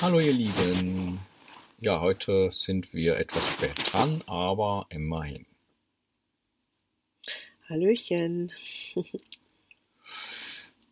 Hallo, 0.00 0.20
ihr 0.20 0.32
Lieben. 0.32 1.18
Ja, 1.80 2.00
heute 2.00 2.52
sind 2.52 2.94
wir 2.94 3.16
etwas 3.16 3.48
spät 3.48 3.72
dran, 3.90 4.22
aber 4.26 4.86
immerhin. 4.90 5.44
Hallöchen. 7.68 8.52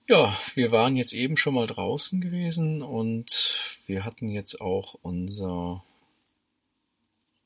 Ja, 0.08 0.38
wir 0.54 0.70
waren 0.70 0.94
jetzt 0.94 1.12
eben 1.12 1.36
schon 1.36 1.54
mal 1.54 1.66
draußen 1.66 2.20
gewesen 2.20 2.80
und 2.80 3.80
wir 3.86 4.04
hatten 4.04 4.28
jetzt 4.28 4.60
auch 4.60 4.94
unser 5.02 5.82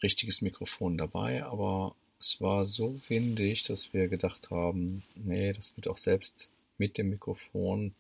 richtiges 0.02 0.42
Mikrofon 0.42 0.98
dabei, 0.98 1.42
aber 1.42 1.94
es 2.20 2.38
war 2.42 2.66
so 2.66 3.00
windig, 3.08 3.62
dass 3.62 3.94
wir 3.94 4.08
gedacht 4.08 4.50
haben, 4.50 5.04
nee, 5.14 5.54
das 5.54 5.74
wird 5.76 5.88
auch 5.88 5.96
selbst 5.96 6.50
mit 6.76 6.98
dem 6.98 7.08
Mikrofon 7.08 7.94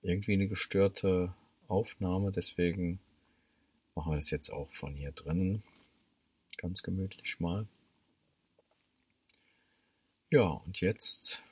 irgendwie 0.00 0.32
eine 0.32 0.48
gestörte 0.48 1.34
Aufnahme, 1.68 2.32
deswegen 2.32 3.00
machen 3.94 4.12
wir 4.12 4.16
das 4.16 4.30
jetzt 4.30 4.50
auch 4.50 4.70
von 4.72 4.94
hier 4.94 5.12
drinnen. 5.12 5.62
Ganz 6.56 6.82
gemütlich 6.82 7.40
mal. 7.40 7.66
Ja, 10.30 10.48
und 10.48 10.80
jetzt 10.80 11.42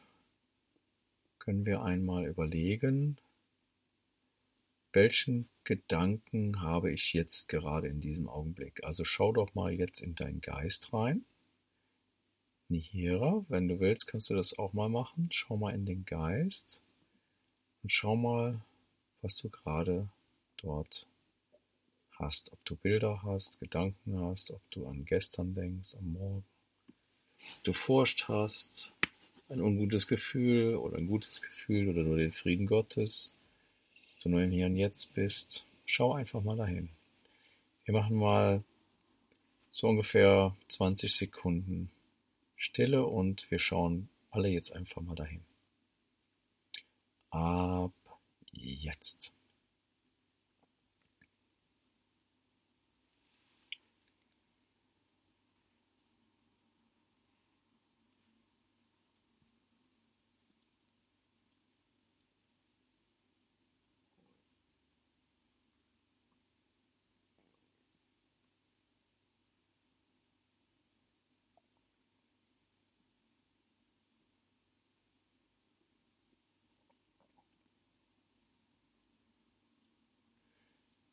können 1.38 1.66
wir 1.66 1.82
einmal 1.82 2.26
überlegen, 2.26 3.18
welchen 4.92 5.48
Gedanken 5.64 6.60
habe 6.60 6.92
ich 6.92 7.12
jetzt 7.12 7.48
gerade 7.48 7.88
in 7.88 8.00
diesem 8.00 8.28
Augenblick. 8.28 8.82
Also 8.84 9.04
schau 9.04 9.32
doch 9.32 9.54
mal 9.54 9.72
jetzt 9.72 10.00
in 10.00 10.14
deinen 10.14 10.40
Geist 10.40 10.92
rein. 10.92 11.24
Nihira, 12.68 13.44
wenn 13.48 13.68
du 13.68 13.80
willst, 13.80 14.06
kannst 14.06 14.30
du 14.30 14.34
das 14.34 14.58
auch 14.58 14.72
mal 14.72 14.88
machen. 14.88 15.28
Schau 15.30 15.56
mal 15.56 15.74
in 15.74 15.86
den 15.86 16.04
Geist 16.04 16.82
und 17.82 17.92
schau 17.92 18.16
mal, 18.16 18.60
was 19.22 19.36
du 19.36 19.48
gerade 19.48 20.08
dort 20.58 21.06
hast. 22.18 22.52
Ob 22.52 22.64
du 22.64 22.76
Bilder 22.76 23.22
hast, 23.22 23.60
Gedanken 23.60 24.20
hast, 24.20 24.50
ob 24.50 24.60
du 24.70 24.86
an 24.86 25.04
gestern 25.04 25.54
denkst, 25.54 25.94
am 25.94 26.12
Morgen, 26.12 26.44
ob 27.56 27.64
du 27.64 27.72
Furcht 27.72 28.28
hast, 28.28 28.92
ein 29.48 29.60
ungutes 29.60 30.06
Gefühl 30.06 30.76
oder 30.76 30.98
ein 30.98 31.06
gutes 31.06 31.40
Gefühl 31.42 31.88
oder 31.88 32.02
nur 32.02 32.16
den 32.16 32.32
Frieden 32.32 32.66
Gottes, 32.66 33.32
du 34.22 34.28
nur 34.28 34.42
im 34.42 34.50
Hier 34.50 34.66
und 34.66 34.76
Jetzt 34.76 35.14
bist, 35.14 35.66
schau 35.84 36.12
einfach 36.12 36.42
mal 36.42 36.56
dahin. 36.56 36.90
Wir 37.84 37.94
machen 37.94 38.16
mal 38.16 38.62
so 39.72 39.88
ungefähr 39.88 40.54
20 40.68 41.12
Sekunden 41.12 41.90
Stille 42.56 43.04
und 43.04 43.50
wir 43.50 43.58
schauen 43.58 44.08
alle 44.30 44.48
jetzt 44.48 44.72
einfach 44.72 45.02
mal 45.02 45.16
dahin. 45.16 45.42
Ab 47.30 47.92
jetzt. 48.52 49.32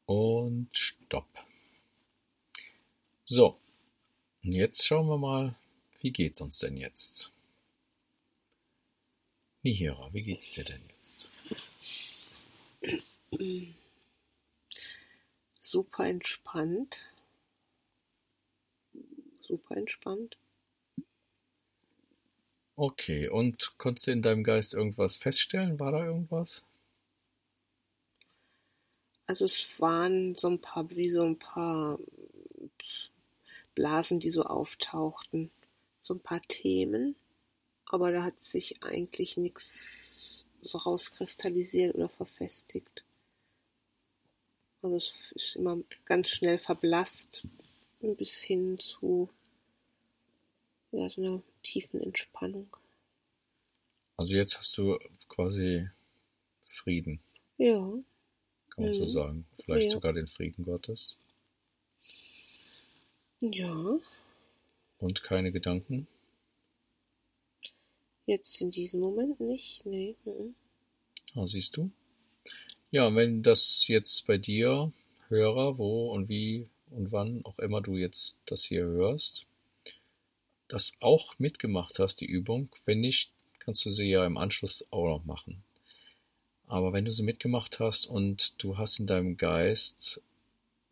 Und 0.10 0.76
Stopp. 0.76 1.30
So, 3.28 3.60
und 4.44 4.54
jetzt 4.54 4.84
schauen 4.84 5.08
wir 5.08 5.20
mal, 5.20 5.56
wie 6.00 6.12
geht's 6.12 6.42
uns 6.42 6.58
denn 6.58 6.78
jetzt? 6.78 7.32
Nihira, 9.62 10.12
wie 10.12 10.24
geht's 10.24 10.50
dir 10.50 10.64
denn 10.64 10.82
jetzt? 10.90 11.30
Super 15.54 16.08
entspannt. 16.08 16.98
Super 19.42 19.78
entspannt. 19.78 20.38
Okay, 22.76 23.30
und 23.30 23.78
konntest 23.78 24.08
du 24.08 24.12
in 24.14 24.24
deinem 24.24 24.44
Geist 24.44 24.74
irgendwas 24.74 25.18
feststellen? 25.18 25.80
War 25.80 25.92
da 25.92 26.04
irgendwas? 26.04 26.66
Also 29.30 29.46
es 29.46 29.68
waren 29.78 30.34
so 30.34 30.48
ein 30.50 30.60
paar, 30.60 30.90
wie 30.90 31.08
so 31.08 31.22
ein 31.22 31.38
paar 31.38 32.00
Blasen, 33.76 34.20
die 34.20 34.32
so 34.32 34.42
auftauchten. 34.42 35.52
So 36.02 36.16
ein 36.16 36.20
paar 36.20 36.42
Themen. 36.42 37.16
Aber 37.86 38.12
da 38.12 38.24
hat 38.24 38.44
sich 38.44 38.84
eigentlich 38.84 39.38
nichts 39.38 40.48
so 40.64 40.80
rauskristallisiert 40.80 41.94
oder 41.94 42.10
verfestigt. 42.10 43.06
Also 44.82 44.96
es 44.96 45.14
ist 45.36 45.56
immer 45.58 45.78
ganz 46.06 46.30
schnell 46.30 46.58
verblasst 46.58 47.46
bis 48.00 48.40
hin 48.40 48.80
zu 48.80 49.30
ja, 50.92 51.08
so 51.08 51.22
einer 51.22 51.44
tiefen 51.62 52.02
Entspannung. 52.02 52.76
Also 54.18 54.36
jetzt 54.36 54.58
hast 54.58 54.76
du 54.76 54.98
quasi 55.28 55.88
Frieden. 56.66 57.20
Ja 57.60 57.94
kann 58.80 58.86
man 58.86 58.94
so 58.94 59.04
Mhm. 59.04 59.08
sagen. 59.08 59.46
Vielleicht 59.66 59.88
Ja. 59.88 59.92
sogar 59.92 60.14
den 60.14 60.28
Frieden 60.28 60.64
Gottes. 60.64 61.18
Ja, 63.42 63.98
Und 65.00 65.24
keine 65.24 65.52
Gedanken. 65.52 66.08
jetzt 68.26 68.62
in 68.62 68.70
diesem 68.72 69.00
Moment 69.00 69.40
nicht. 69.40 69.86
Nee. 69.86 70.16
mhm. 70.24 70.56
Ah, 71.36 71.46
siehst 71.48 71.76
du? 71.78 71.90
Ja, 72.92 73.14
wenn 73.16 73.44
das 73.44 73.88
jetzt 73.88 74.26
bei 74.28 74.38
dir, 74.38 74.92
Hörer, 75.30 75.78
wo 75.78 76.12
und 76.12 76.28
wie 76.30 76.68
und 76.90 77.12
wann 77.12 77.44
auch 77.46 77.60
immer 77.60 77.82
du 77.82 77.98
jetzt 77.98 78.40
das 78.46 78.64
hier 78.64 78.84
hörst, 78.86 79.46
das 80.68 80.94
auch 81.00 81.38
mitgemacht 81.38 82.00
hast, 82.00 82.22
die 82.22 82.26
Übung, 82.26 82.70
wenn 82.86 83.00
nicht, 83.00 83.32
kannst 83.60 83.86
du 83.86 83.92
sie 83.92 84.10
ja 84.10 84.26
im 84.26 84.38
Anschluss 84.38 84.86
auch 84.92 85.06
noch 85.08 85.26
machen. 85.26 85.64
Aber 86.70 86.94
wenn 86.94 87.04
du 87.04 87.12
sie 87.12 87.24
mitgemacht 87.24 87.80
hast 87.80 88.06
und 88.06 88.64
du 88.64 88.78
hast 88.78 89.00
in 89.00 89.08
deinem 89.08 89.38
Geist 89.38 90.22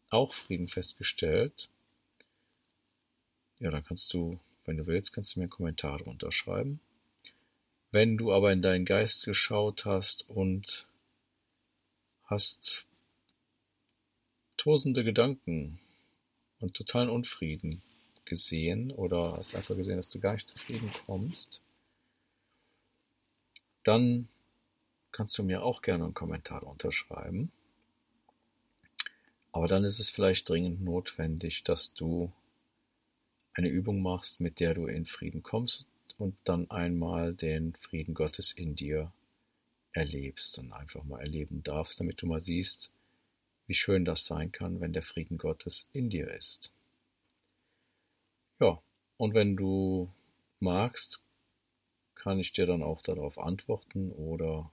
auch 0.10 0.34
Frieden 0.34 0.70
festgestellt, 0.70 1.70
ja, 3.60 3.70
dann 3.70 3.86
kannst 3.86 4.12
du, 4.12 4.40
wenn 4.66 4.78
du 4.78 4.88
willst, 4.88 5.14
kannst 5.14 5.36
du 5.36 5.40
mir 5.40 5.44
einen 5.44 5.52
Kommentar 5.52 6.00
drunter 6.00 6.32
schreiben. 6.32 6.80
Wenn 7.92 8.18
du 8.18 8.34
aber 8.34 8.52
in 8.52 8.64
deinen 8.64 8.86
Geist 8.86 9.26
geschaut 9.26 9.86
hast 9.86 10.28
und 10.28 10.88
hast 12.24 12.88
tosende 14.58 15.04
Gedanken 15.04 15.80
und 16.60 16.76
totalen 16.76 17.10
Unfrieden 17.10 17.84
gesehen 18.26 18.90
oder 18.92 19.38
hast 19.38 19.54
einfach 19.54 19.76
gesehen, 19.76 19.98
dass 19.98 20.10
du 20.10 20.20
gar 20.20 20.34
nicht 20.34 20.48
zufrieden 20.48 20.92
kommst, 21.06 21.62
dann 23.84 24.28
kannst 25.18 25.36
du 25.40 25.44
mir 25.44 25.64
auch 25.64 25.82
gerne 25.82 26.04
einen 26.04 26.14
Kommentar 26.14 26.62
drunter 26.62 26.92
schreiben. 26.92 27.52
Aber 29.52 29.68
dann 29.68 29.84
ist 29.84 29.98
es 30.00 30.12
vielleicht 30.12 30.48
dringend 30.48 30.84
notwendig, 30.84 31.64
dass 31.64 31.96
du 31.96 32.32
eine 33.56 33.68
Übung 33.68 34.04
machst, 34.04 34.42
mit 34.42 34.60
der 34.60 34.76
du 34.76 34.86
in 34.86 35.08
Frieden 35.08 35.42
kommst 35.42 35.88
und 36.20 36.38
dann 36.44 36.70
einmal 36.70 37.34
den 37.34 37.74
Frieden 37.78 38.14
Gottes 38.14 38.52
in 38.52 38.76
dir 38.76 39.12
erlebst 39.92 40.60
und 40.60 40.72
einfach 40.72 41.04
mal 41.04 41.22
erleben 41.22 41.64
darfst, 41.64 42.00
damit 42.00 42.22
du 42.22 42.28
mal 42.28 42.42
siehst, 42.42 42.92
wie 43.66 43.74
schön 43.74 44.06
das 44.06 44.28
sein 44.28 44.52
kann, 44.52 44.82
wenn 44.82 44.94
der 44.94 45.02
Frieden 45.02 45.40
Gottes 45.40 45.90
in 45.94 46.12
dir 46.12 46.32
ist. 46.32 46.72
Ja, 48.60 48.80
und 49.18 49.34
wenn 49.34 49.58
du 49.58 50.14
magst, 50.60 51.24
kann 52.14 52.38
ich 52.38 52.52
dir 52.52 52.68
dann 52.68 52.84
auch 52.84 53.02
darauf 53.02 53.40
antworten 53.40 54.12
oder 54.12 54.72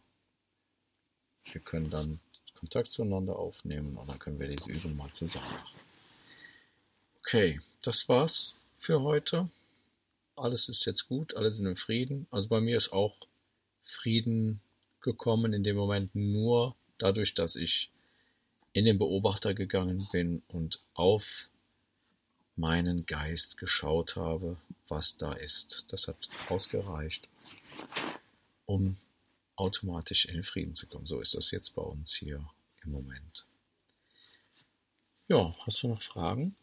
wir 1.52 1.60
können 1.60 1.90
dann 1.90 2.20
Kontakt 2.58 2.88
zueinander 2.88 3.36
aufnehmen 3.36 3.96
und 3.96 4.08
dann 4.08 4.18
können 4.18 4.38
wir 4.38 4.48
diese 4.48 4.70
Übung 4.70 4.96
mal 4.96 5.12
zusammen 5.12 5.50
machen. 5.52 5.80
Okay, 7.20 7.60
das 7.82 8.08
war's 8.08 8.54
für 8.78 9.02
heute. 9.02 9.48
Alles 10.36 10.68
ist 10.68 10.84
jetzt 10.84 11.08
gut, 11.08 11.36
alle 11.36 11.52
sind 11.52 11.66
im 11.66 11.76
Frieden. 11.76 12.26
Also 12.30 12.48
bei 12.48 12.60
mir 12.60 12.76
ist 12.76 12.92
auch 12.92 13.16
Frieden 13.84 14.60
gekommen 15.00 15.52
in 15.52 15.62
dem 15.62 15.76
Moment 15.76 16.14
nur 16.14 16.74
dadurch, 16.98 17.34
dass 17.34 17.56
ich 17.56 17.90
in 18.72 18.84
den 18.84 18.98
Beobachter 18.98 19.54
gegangen 19.54 20.08
bin 20.10 20.42
und 20.48 20.80
auf 20.94 21.24
meinen 22.56 23.06
Geist 23.06 23.58
geschaut 23.58 24.16
habe, 24.16 24.56
was 24.88 25.16
da 25.16 25.32
ist. 25.32 25.84
Das 25.88 26.08
hat 26.08 26.16
ausgereicht, 26.48 27.28
um 28.66 28.96
automatisch 29.56 30.26
in 30.26 30.34
den 30.34 30.42
Frieden 30.42 30.74
zu 30.74 30.86
kommen. 30.86 31.06
So 31.06 31.20
ist 31.20 31.34
das 31.34 31.50
jetzt 31.50 31.74
bei 31.74 31.82
uns 31.82 32.14
hier 32.14 32.44
im 32.82 32.90
Moment. 32.92 33.46
Ja, 35.26 35.54
hast 35.64 35.82
du 35.82 35.88
noch 35.88 36.02
Fragen? 36.02 36.56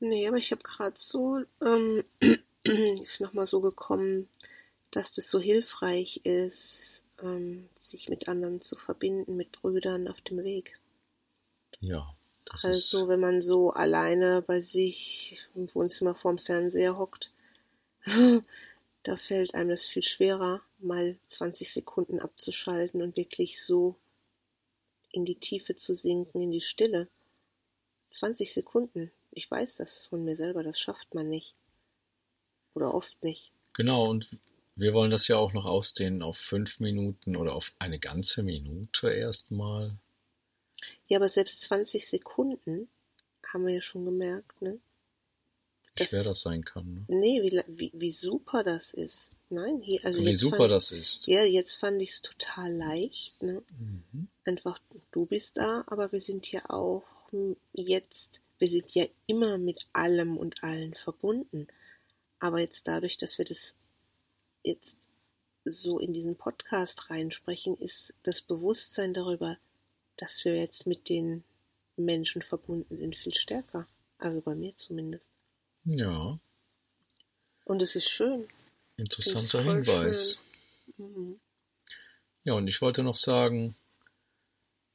Nee, 0.00 0.26
aber 0.28 0.36
ich 0.36 0.52
habe 0.52 0.62
gerade 0.62 0.96
so, 0.98 1.40
ähm, 1.60 2.04
ist 3.02 3.20
nochmal 3.20 3.46
so 3.46 3.60
gekommen, 3.60 4.28
dass 4.90 5.12
das 5.12 5.28
so 5.30 5.40
hilfreich 5.40 6.20
ist, 6.24 7.02
ähm, 7.22 7.68
sich 7.78 8.08
mit 8.08 8.28
anderen 8.28 8.62
zu 8.62 8.76
verbinden, 8.76 9.36
mit 9.36 9.52
Brüdern 9.52 10.08
auf 10.08 10.20
dem 10.22 10.42
Weg. 10.44 10.78
Ja. 11.80 12.14
Das 12.46 12.64
also 12.64 13.02
ist, 13.02 13.08
wenn 13.08 13.20
man 13.20 13.42
so 13.42 13.70
alleine 13.70 14.40
bei 14.40 14.62
sich 14.62 15.38
im 15.54 15.72
Wohnzimmer 15.74 16.14
vorm 16.14 16.38
Fernseher 16.38 16.96
hockt, 16.96 17.32
da 19.02 19.16
fällt 19.16 19.54
einem 19.54 19.70
das 19.70 19.86
viel 19.86 20.02
schwerer, 20.02 20.62
mal 20.78 21.18
20 21.28 21.72
Sekunden 21.72 22.20
abzuschalten 22.20 23.02
und 23.02 23.16
wirklich 23.16 23.62
so 23.62 23.96
in 25.12 25.24
die 25.24 25.36
Tiefe 25.36 25.74
zu 25.74 25.94
sinken, 25.94 26.40
in 26.40 26.50
die 26.50 26.60
Stille. 26.60 27.08
20 28.10 28.52
Sekunden. 28.52 29.10
Ich 29.32 29.50
weiß 29.50 29.76
das 29.76 30.06
von 30.06 30.24
mir 30.24 30.36
selber, 30.36 30.62
das 30.62 30.78
schafft 30.78 31.14
man 31.14 31.28
nicht. 31.28 31.54
Oder 32.74 32.94
oft 32.94 33.22
nicht. 33.22 33.52
Genau, 33.74 34.08
und 34.08 34.28
wir 34.76 34.94
wollen 34.94 35.10
das 35.10 35.28
ja 35.28 35.36
auch 35.36 35.52
noch 35.52 35.64
ausdehnen 35.64 36.22
auf 36.22 36.36
fünf 36.36 36.80
Minuten 36.80 37.36
oder 37.36 37.54
auf 37.54 37.72
eine 37.78 37.98
ganze 37.98 38.42
Minute 38.42 39.10
erstmal. 39.10 39.96
Ja, 41.08 41.18
aber 41.18 41.28
selbst 41.28 41.62
20 41.62 42.06
Sekunden 42.06 42.88
haben 43.52 43.66
wir 43.66 43.74
ja 43.74 43.82
schon 43.82 44.04
gemerkt, 44.04 44.60
ne? 44.62 44.78
Wie 45.98 46.04
schwer 46.04 46.24
das 46.24 46.40
sein 46.40 46.64
kann. 46.64 46.94
Ne? 46.94 47.04
Nee, 47.08 47.42
wie, 47.42 47.62
wie, 47.66 47.92
wie 47.94 48.10
super 48.10 48.62
das 48.64 48.92
ist. 48.94 49.30
Nein, 49.50 49.80
hier, 49.80 50.04
also 50.04 50.18
Wie 50.20 50.30
jetzt 50.30 50.40
super 50.40 50.56
fand, 50.58 50.72
das 50.72 50.90
ist. 50.90 51.26
Ja, 51.26 51.42
jetzt 51.42 51.76
fand 51.76 52.02
ich 52.02 52.10
es 52.10 52.22
total 52.22 52.72
leicht, 52.72 53.42
ne? 53.42 53.62
Mhm. 53.78 54.28
Einfach, 54.44 54.78
du 55.10 55.24
bist 55.24 55.56
da, 55.56 55.84
aber 55.86 56.12
wir 56.12 56.20
sind 56.20 56.50
ja 56.52 56.68
auch 56.68 57.04
jetzt, 57.72 58.40
wir 58.58 58.68
sind 58.68 58.90
ja 58.94 59.06
immer 59.26 59.58
mit 59.58 59.86
allem 59.92 60.36
und 60.36 60.62
allen 60.62 60.94
verbunden. 60.94 61.66
Aber 62.40 62.60
jetzt 62.60 62.86
dadurch, 62.86 63.16
dass 63.16 63.38
wir 63.38 63.44
das 63.44 63.74
jetzt 64.62 64.98
so 65.64 65.98
in 65.98 66.12
diesen 66.12 66.36
Podcast 66.36 67.10
reinsprechen, 67.10 67.76
ist 67.78 68.14
das 68.22 68.40
Bewusstsein 68.40 69.14
darüber, 69.14 69.56
dass 70.16 70.44
wir 70.44 70.56
jetzt 70.56 70.86
mit 70.86 71.08
den 71.08 71.44
Menschen 71.96 72.42
verbunden 72.42 72.96
sind, 72.96 73.16
viel 73.16 73.34
stärker. 73.34 73.86
Also 74.18 74.40
bei 74.40 74.54
mir 74.54 74.76
zumindest. 74.76 75.37
Ja, 75.90 76.38
Und 77.64 77.80
es 77.80 77.96
ist 77.96 78.10
schön. 78.10 78.46
interessanter 78.98 79.62
Hinweis. 79.62 80.38
Mhm. 80.98 81.40
Ja, 82.44 82.52
und 82.52 82.68
ich 82.68 82.82
wollte 82.82 83.02
noch 83.02 83.16
sagen, 83.16 83.74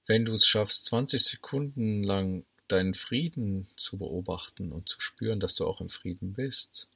wenn 0.06 0.24
du 0.24 0.34
es 0.34 0.46
schaffst, 0.46 0.86
20 0.86 1.24
Sekunden 1.24 2.04
lang 2.04 2.46
deinen 2.68 2.94
Frieden 2.94 3.68
zu 3.76 3.98
beobachten 3.98 4.72
und 4.72 4.88
zu 4.88 5.02
spüren, 5.02 5.40
dass 5.40 5.56
du 5.56 5.66
auch 5.66 5.82
im 5.82 5.90
Frieden 5.90 6.34
bist, 6.34 6.88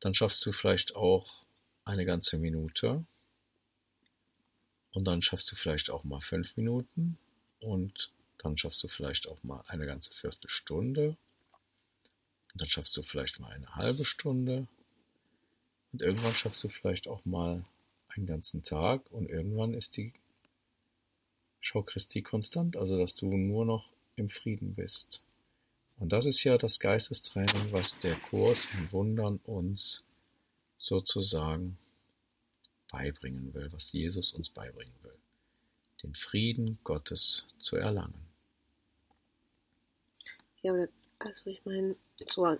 dann 0.00 0.12
schaffst 0.12 0.44
du 0.44 0.52
vielleicht 0.52 0.94
auch 0.94 1.42
eine 1.86 2.04
ganze 2.04 2.36
Minute 2.36 3.06
und 4.92 5.06
dann 5.06 5.22
schaffst 5.22 5.50
du 5.50 5.56
vielleicht 5.56 5.88
auch 5.88 6.04
mal 6.04 6.20
fünf 6.20 6.54
Minuten 6.58 7.16
und 7.60 8.12
dann 8.36 8.58
schaffst 8.58 8.82
du 8.82 8.88
vielleicht 8.88 9.26
auch 9.26 9.42
mal 9.42 9.64
eine 9.68 9.86
ganze 9.86 10.12
Viertelstunde 10.12 11.16
und 12.54 12.60
dann 12.60 12.68
schaffst 12.68 12.96
du 12.96 13.02
vielleicht 13.02 13.40
mal 13.40 13.50
eine 13.50 13.74
halbe 13.74 14.04
Stunde 14.04 14.68
und 15.92 16.02
irgendwann 16.02 16.34
schaffst 16.34 16.62
du 16.62 16.68
vielleicht 16.68 17.08
auch 17.08 17.24
mal 17.24 17.64
einen 18.08 18.26
ganzen 18.26 18.62
Tag 18.62 19.10
und 19.10 19.28
irgendwann 19.28 19.74
ist 19.74 19.96
die 19.96 20.12
Schau 21.60 21.82
Christi 21.82 22.22
konstant, 22.22 22.76
also 22.76 22.96
dass 22.96 23.16
du 23.16 23.26
nur 23.26 23.64
noch 23.64 23.88
im 24.16 24.28
Frieden 24.28 24.74
bist. 24.74 25.22
Und 25.98 26.12
das 26.12 26.26
ist 26.26 26.44
ja 26.44 26.58
das 26.58 26.78
Geistestraining, 26.78 27.72
was 27.72 27.98
der 27.98 28.16
Kurs 28.16 28.68
in 28.74 28.92
Wundern 28.92 29.40
uns 29.44 30.04
sozusagen 30.78 31.76
beibringen 32.90 33.52
will, 33.54 33.72
was 33.72 33.90
Jesus 33.90 34.32
uns 34.32 34.50
beibringen 34.50 34.94
will, 35.02 35.16
den 36.02 36.14
Frieden 36.14 36.78
Gottes 36.84 37.46
zu 37.58 37.76
erlangen. 37.76 38.26
Ja, 40.62 40.86
also 41.24 41.50
ich 41.50 41.64
meine, 41.64 41.96
so 42.26 42.46
äh, 42.46 42.58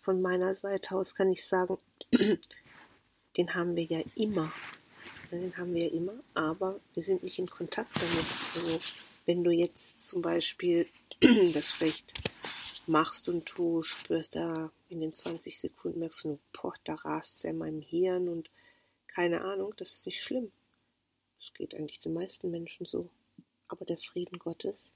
von 0.00 0.20
meiner 0.20 0.54
Seite 0.54 0.94
aus 0.94 1.14
kann 1.14 1.30
ich 1.30 1.44
sagen, 1.46 1.78
den 3.36 3.54
haben 3.54 3.76
wir 3.76 3.84
ja 3.84 4.02
immer. 4.16 4.52
Ja, 5.30 5.38
Den 5.38 5.56
haben 5.56 5.74
wir 5.74 5.84
ja 5.84 5.94
immer, 5.94 6.14
aber 6.34 6.80
wir 6.94 7.02
sind 7.02 7.22
nicht 7.22 7.38
in 7.38 7.48
Kontakt 7.48 7.90
damit. 7.94 8.26
Also 8.54 8.80
wenn 9.26 9.44
du 9.44 9.50
jetzt 9.50 10.04
zum 10.04 10.22
Beispiel 10.22 10.88
das 11.52 11.70
vielleicht 11.70 12.14
machst 12.86 13.28
und 13.28 13.52
du 13.56 13.82
spürst 13.82 14.36
da 14.36 14.70
in 14.88 15.00
den 15.00 15.12
20 15.12 15.58
Sekunden, 15.58 16.00
merkst 16.00 16.24
du, 16.24 16.38
boah, 16.52 16.74
da 16.84 16.94
rast 16.94 17.36
es 17.36 17.42
ja 17.42 17.50
in 17.50 17.58
meinem 17.58 17.82
Hirn 17.82 18.28
und 18.28 18.50
keine 19.06 19.42
Ahnung, 19.42 19.74
das 19.76 19.96
ist 19.96 20.06
nicht 20.06 20.22
schlimm. 20.22 20.50
Das 21.38 21.52
geht 21.54 21.74
eigentlich 21.74 22.00
den 22.00 22.14
meisten 22.14 22.50
Menschen 22.50 22.86
so. 22.86 23.10
Aber 23.68 23.84
der 23.84 23.98
Frieden 23.98 24.38
Gottes, 24.38 24.90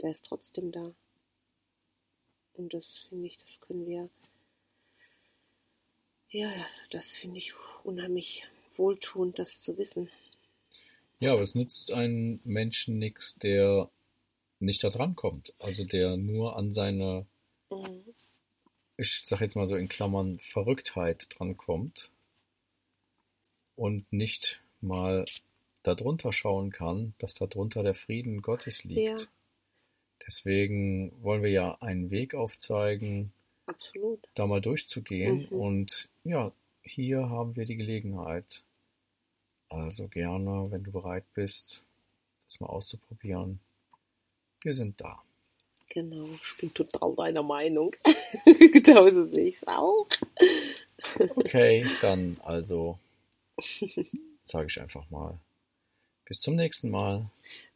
der 0.00 0.12
ist 0.12 0.26
trotzdem 0.26 0.70
da. 0.70 0.92
Und 2.56 2.72
das 2.74 2.88
finde 3.08 3.26
ich, 3.26 3.36
das 3.38 3.60
können 3.60 3.86
wir, 3.86 4.08
ja, 6.30 6.50
das 6.90 7.16
finde 7.16 7.38
ich 7.38 7.52
unheimlich 7.84 8.44
wohltuend, 8.74 9.38
das 9.38 9.62
zu 9.62 9.76
wissen. 9.78 10.10
Ja, 11.18 11.32
aber 11.32 11.42
es 11.42 11.54
nützt 11.54 11.92
einen 11.92 12.40
Menschen 12.44 12.98
nichts, 12.98 13.36
der 13.36 13.90
nicht 14.58 14.82
da 14.84 14.90
dran 14.90 15.14
kommt. 15.16 15.54
Also 15.58 15.84
der 15.84 16.16
nur 16.16 16.56
an 16.56 16.72
seine, 16.72 17.26
Mhm. 17.70 18.14
ich 18.96 19.22
sag 19.24 19.40
jetzt 19.40 19.56
mal 19.56 19.66
so 19.66 19.76
in 19.76 19.88
Klammern, 19.88 20.38
Verrücktheit 20.40 21.26
drankommt 21.30 22.10
und 23.76 24.10
nicht 24.12 24.62
mal 24.80 25.24
darunter 25.82 26.32
schauen 26.32 26.70
kann, 26.70 27.14
dass 27.18 27.34
darunter 27.34 27.82
der 27.82 27.94
Frieden 27.94 28.42
Gottes 28.42 28.84
liegt. 28.84 29.20
Ja. 29.20 29.26
Deswegen 30.26 31.12
wollen 31.22 31.42
wir 31.42 31.50
ja 31.50 31.76
einen 31.80 32.10
Weg 32.10 32.34
aufzeigen, 32.34 33.32
Absolut. 33.66 34.26
da 34.34 34.46
mal 34.46 34.60
durchzugehen. 34.60 35.46
Mhm. 35.50 35.58
Und 35.58 36.08
ja, 36.24 36.52
hier 36.82 37.28
haben 37.30 37.56
wir 37.56 37.64
die 37.64 37.76
Gelegenheit. 37.76 38.62
Also 39.68 40.08
gerne, 40.08 40.70
wenn 40.70 40.84
du 40.84 40.92
bereit 40.92 41.24
bist, 41.34 41.84
das 42.44 42.60
mal 42.60 42.68
auszuprobieren. 42.68 43.60
Wir 44.62 44.74
sind 44.74 45.00
da. 45.00 45.22
Genau, 45.88 46.28
ich 46.40 46.56
bin 46.58 46.74
total 46.74 47.14
deiner 47.14 47.42
Meinung. 47.42 47.94
Genauso 48.44 49.26
sehe 49.26 49.46
ich 49.46 49.56
es 49.56 49.66
auch. 49.66 50.06
Okay, 51.36 51.86
dann 52.00 52.36
also 52.42 52.98
sage 54.44 54.66
ich 54.66 54.80
einfach 54.80 55.08
mal. 55.10 55.38
Bis 56.24 56.40
zum 56.40 56.56
nächsten 56.56 56.90
Mal. 56.90 57.30